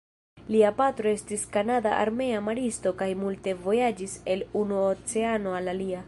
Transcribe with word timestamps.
Lia 0.53 0.69
patro 0.77 1.11
estis 1.17 1.41
kanada 1.57 1.91
armea 2.05 2.39
maristo 2.47 2.93
kaj 3.03 3.09
multe 3.19 3.53
vojaĝis 3.67 4.15
el 4.37 4.41
unu 4.63 4.79
oceano 4.87 5.55
al 5.61 5.73
alia. 5.75 5.99